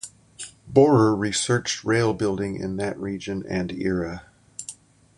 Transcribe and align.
Bohrer 0.67 1.15
researched 1.15 1.83
railbuilding 1.85 2.59
in 2.59 2.77
that 2.77 2.97
region 2.99 3.43
and 3.47 3.71
era. 3.71 4.23